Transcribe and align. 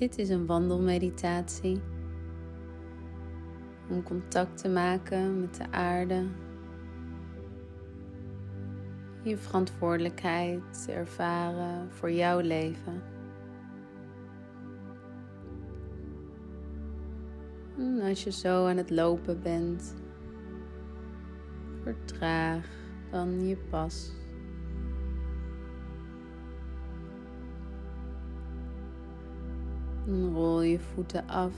Dit 0.00 0.18
is 0.18 0.28
een 0.28 0.46
wandelmeditatie 0.46 1.80
om 3.88 4.02
contact 4.02 4.62
te 4.62 4.68
maken 4.68 5.40
met 5.40 5.56
de 5.56 5.70
aarde, 5.70 6.26
je 9.22 9.36
verantwoordelijkheid 9.36 10.84
te 10.84 10.92
ervaren 10.92 11.90
voor 11.90 12.10
jouw 12.10 12.40
leven. 12.40 13.02
En 17.78 18.00
als 18.00 18.24
je 18.24 18.32
zo 18.32 18.66
aan 18.66 18.76
het 18.76 18.90
lopen 18.90 19.42
bent, 19.42 19.94
vertraag 21.82 22.66
dan 23.10 23.46
je 23.46 23.56
pas. 23.56 24.19
En 30.10 30.32
rol 30.34 30.62
je 30.62 30.78
voeten 30.78 31.28
af 31.28 31.52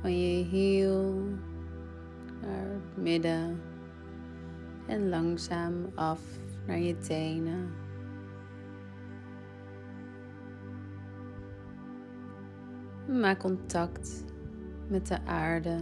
van 0.00 0.18
je 0.18 0.44
hiel 0.44 1.14
naar 2.40 2.66
het 2.66 2.96
midden 2.96 3.60
en 4.86 5.08
langzaam 5.08 5.74
af 5.94 6.20
naar 6.66 6.78
je 6.78 6.98
tenen. 6.98 7.72
Maak 13.08 13.38
contact 13.38 14.24
met 14.88 15.06
de 15.06 15.26
aarde 15.26 15.80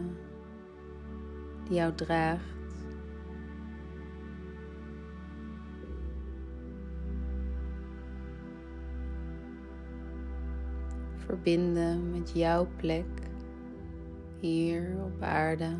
die 1.64 1.74
jou 1.74 1.94
draagt. 1.94 2.51
Verbinden 11.32 12.10
met 12.10 12.30
jouw 12.34 12.68
plek 12.76 13.06
hier 14.40 14.96
op 15.04 15.22
aarde. 15.22 15.76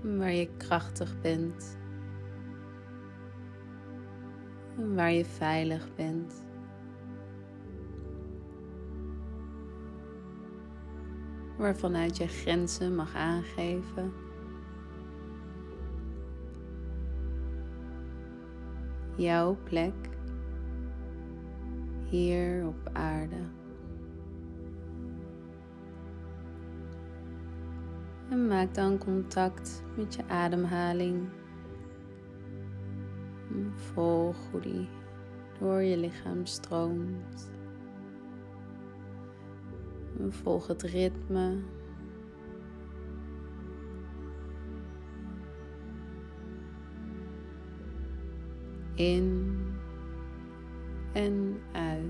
Waar 0.00 0.32
je 0.32 0.48
krachtig 0.56 1.20
bent. 1.20 1.78
En 4.76 4.94
waar 4.94 5.12
je 5.12 5.24
veilig 5.24 5.94
bent. 5.94 6.44
Waarvanuit 11.56 12.16
je 12.16 12.26
grenzen 12.26 12.94
mag 12.94 13.14
aangeven. 13.14 14.12
Jouw 19.18 19.56
plek 19.64 19.94
hier 22.04 22.66
op 22.66 22.90
aarde. 22.92 23.36
En 28.30 28.46
maak 28.46 28.74
dan 28.74 28.98
contact 28.98 29.82
met 29.96 30.14
je 30.14 30.28
ademhaling. 30.28 31.28
Volg 33.74 34.36
hoe 34.50 34.60
die 34.60 34.88
door 35.58 35.82
je 35.82 35.96
lichaam 35.96 36.46
stroomt. 36.46 37.50
Volg 40.28 40.66
het 40.66 40.82
ritme. 40.82 41.56
In 48.98 49.56
en 51.12 51.60
uit. 51.72 52.02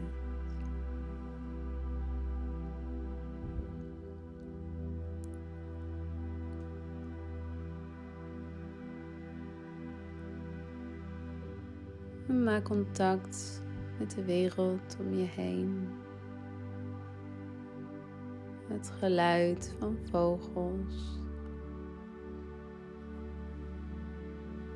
Maak 12.27 12.65
contact 12.65 13.63
met 13.99 14.11
de 14.11 14.25
wereld 14.25 14.97
om 15.01 15.15
je 15.15 15.25
heen. 15.25 15.89
Het 18.69 18.93
geluid 18.99 19.75
van 19.79 19.99
vogels. 20.11 21.19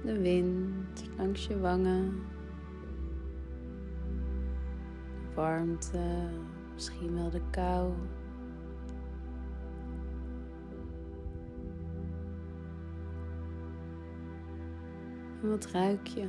De 0.04 0.20
wind 0.20 1.10
langs 1.16 1.46
je 1.46 1.60
wangen 1.60 2.22
warmte, 5.34 6.28
misschien 6.74 7.14
wel 7.14 7.30
de 7.30 7.40
kou. 7.50 7.92
En 15.42 15.48
wat 15.48 15.66
ruik 15.66 16.06
je? 16.06 16.28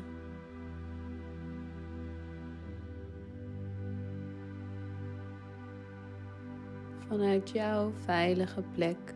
Vanuit 7.07 7.49
jouw 7.49 7.91
veilige 7.95 8.63
plek, 8.73 9.13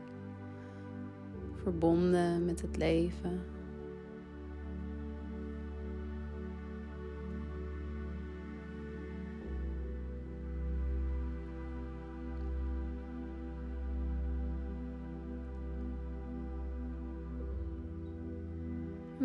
verbonden 1.54 2.46
met 2.46 2.62
het 2.62 2.78
leven. 2.78 3.57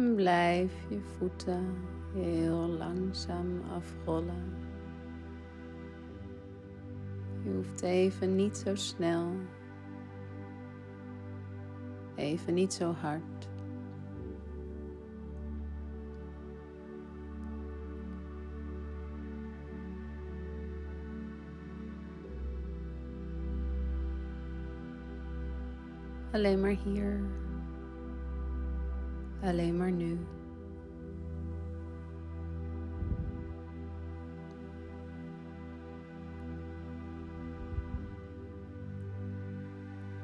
En 0.02 0.14
blijf 0.14 0.72
je 0.88 1.00
voeten 1.00 1.74
heel 2.14 2.68
langzaam 2.68 3.60
afrollen. 3.70 4.54
Je 7.42 7.50
hoeft 7.50 7.82
even 7.82 8.36
niet 8.36 8.56
zo 8.56 8.74
snel, 8.74 9.32
even 12.14 12.54
niet 12.54 12.72
zo 12.72 12.92
hard. 12.92 13.48
Alleen 26.32 26.60
maar 26.60 26.76
hier 26.84 27.20
alleen 29.42 29.76
maar 29.76 29.90
nu. 29.90 30.18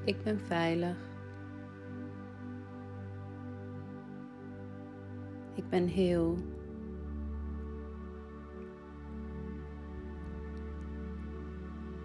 Ik 0.05 0.23
ben 0.23 0.41
veilig. 0.41 0.97
Ik 5.55 5.69
ben 5.69 5.87
heel. 5.87 6.39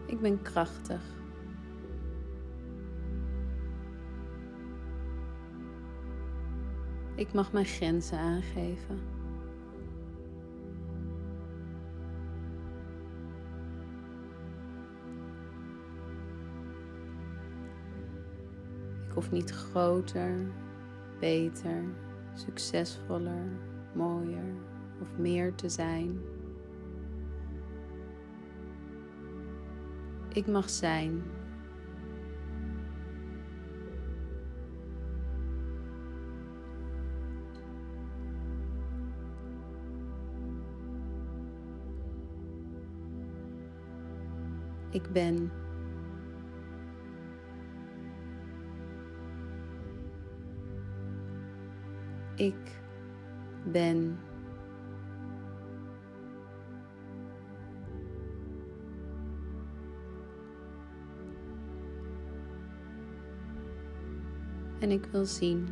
Ik 0.06 0.20
ben 0.20 0.42
krachtig. 0.42 1.23
Ik 7.16 7.34
mag 7.34 7.52
mijn 7.52 7.66
grenzen 7.66 8.18
aangeven. 8.18 9.00
Ik 19.08 19.14
hoef 19.14 19.32
niet 19.32 19.50
groter, 19.52 20.52
beter, 21.20 21.84
succesvoller, 22.34 23.48
mooier 23.94 24.56
of 25.02 25.18
meer 25.18 25.56
te 25.56 25.70
zijn. 25.70 26.20
Ik 30.34 30.48
mag 30.48 30.70
zijn 30.70 31.24
ik 44.94 45.12
ben. 45.12 45.52
Ik 52.36 52.82
ben. 53.64 54.20
En 64.80 64.92
ik 64.92 65.06
wil 65.12 65.26
zien. 65.26 65.68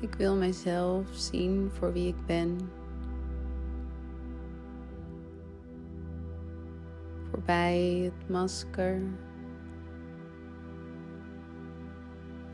Ik 0.00 0.14
wil 0.14 0.36
mijzelf 0.36 1.08
zien 1.12 1.70
voor 1.70 1.92
wie 1.92 2.08
ik 2.08 2.26
ben. 2.26 2.77
Voorbij 7.38 8.10
het 8.12 8.28
masker. 8.28 9.00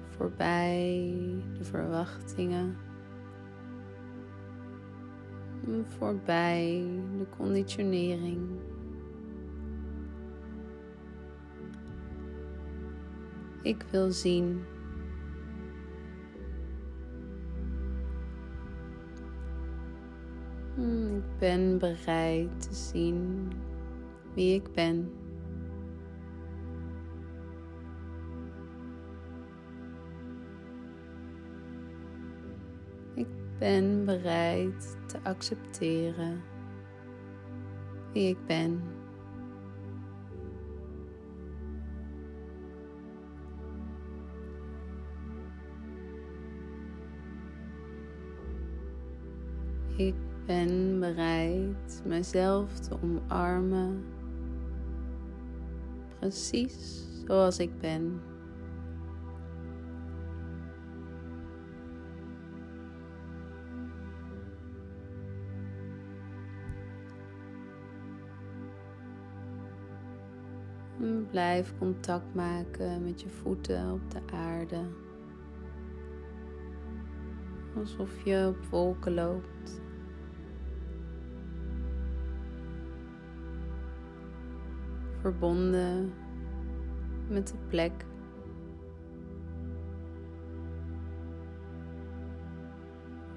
Voorbij 0.09 1.15
de 1.59 1.65
verwachtingen. 1.65 2.77
Voorbij 5.83 6.87
de 7.19 7.27
conditionering. 7.37 8.61
Ik 13.63 13.85
wil 13.91 14.13
zien. 14.13 14.63
Hmm, 20.75 21.17
ik 21.17 21.39
ben 21.39 21.79
bereid 21.79 22.61
te 22.61 22.75
zien 22.75 23.49
wie 24.35 24.55
ik 24.55 24.73
ben. 24.73 25.13
Ik 33.15 33.29
ben 33.59 34.05
bereid 34.05 34.97
te 35.07 35.19
accepteren 35.23 36.43
wie 38.13 38.29
ik 38.29 38.47
ben. 38.47 38.83
Ik 49.97 50.15
ben 50.47 51.01
bereid 51.01 52.03
mezelf 52.05 52.79
te 52.79 52.97
omarmen, 53.03 54.05
precies 56.25 57.05
zoals 57.27 57.59
ik 57.59 57.79
ben. 57.79 58.21
blijf 71.31 71.75
contact 71.79 72.35
maken 72.35 73.05
met 73.05 73.21
je 73.21 73.29
voeten 73.29 73.93
op 73.93 74.11
de 74.11 74.21
aarde. 74.33 74.81
Alsof 77.77 78.25
je 78.25 78.47
op 78.49 78.65
wolken 78.71 79.15
loopt. 79.15 79.81
Verbonden 85.25 86.13
met 87.29 87.49
de 87.49 87.55
plek. 87.69 87.93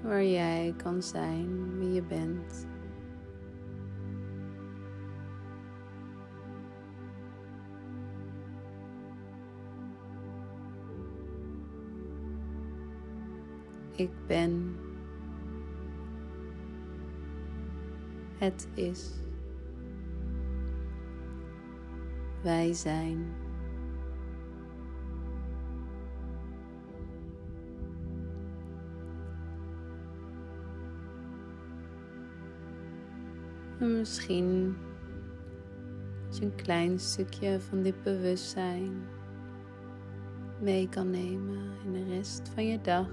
Waar 0.02 0.24
jij 0.24 0.74
kan 0.76 1.02
zijn 1.02 1.78
wie 1.78 1.92
je 1.92 2.02
bent. 2.02 2.66
Ik 13.96 14.10
ben. 14.26 14.76
Het 18.38 18.68
is. 18.74 19.26
Wij 22.48 22.72
zijn. 22.72 23.34
En 33.78 33.96
misschien 33.96 34.76
dat 36.26 36.38
je 36.38 36.44
een 36.44 36.54
klein 36.54 36.98
stukje 36.98 37.60
van 37.60 37.82
dit 37.82 38.02
bewustzijn 38.02 39.02
mee 40.60 40.88
kan 40.88 41.10
nemen 41.10 41.72
in 41.84 41.92
de 41.92 42.04
rest 42.04 42.48
van 42.48 42.66
je 42.66 42.80
dag. 42.80 43.08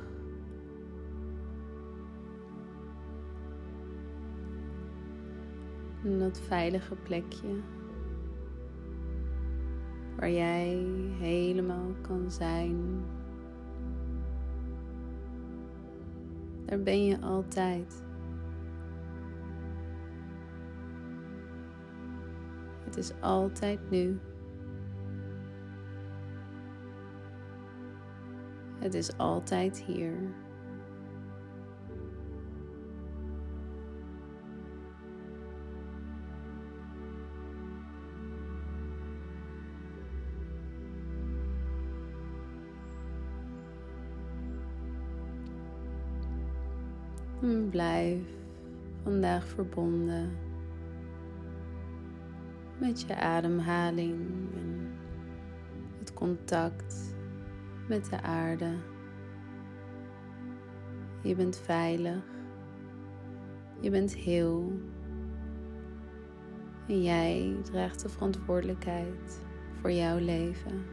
dat 6.03 6.39
veilige 6.39 6.95
plekje 6.95 7.61
waar 10.15 10.31
jij 10.31 10.85
helemaal 11.19 11.95
kan 12.01 12.31
zijn. 12.31 13.03
Daar 16.65 16.81
ben 16.81 17.05
je 17.05 17.21
altijd. 17.21 18.03
Het 22.83 22.97
is 22.97 23.11
altijd 23.21 23.79
nu. 23.89 24.19
Het 28.79 28.93
is 28.93 29.17
altijd 29.17 29.81
hier. 29.81 30.13
Blijf 47.69 48.21
vandaag 49.03 49.47
verbonden 49.47 50.37
met 52.77 53.01
je 53.01 53.15
ademhaling 53.15 54.27
en 54.55 54.91
het 55.99 56.13
contact 56.13 57.15
met 57.87 58.09
de 58.09 58.21
aarde. 58.21 58.71
Je 61.21 61.35
bent 61.35 61.57
veilig, 61.57 62.23
je 63.79 63.89
bent 63.89 64.15
heel 64.15 64.71
en 66.87 67.03
jij 67.03 67.55
draagt 67.63 68.01
de 68.01 68.09
verantwoordelijkheid 68.09 69.41
voor 69.81 69.91
jouw 69.91 70.17
leven. 70.17 70.85